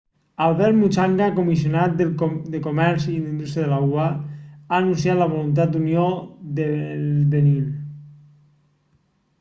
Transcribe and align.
albert 0.43 0.77
muchanga 0.83 1.25
comissionat 1.39 1.99
de 2.53 2.57
comerç 2.69 3.05
i 3.11 3.17
indústria 3.33 3.67
de 3.67 3.69
la 3.75 3.79
ua 3.93 4.07
ha 4.07 4.79
anunciat 4.79 5.21
la 5.21 5.29
voluntat 5.35 5.77
d'unió 5.77 6.09
del 6.61 6.99
benín 7.37 7.71